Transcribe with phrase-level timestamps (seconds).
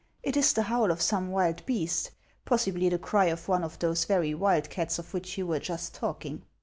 [0.23, 2.09] It is the howl of some wild beast,
[2.43, 6.41] possibly the cry of one of those very wildcats of which you were just talking.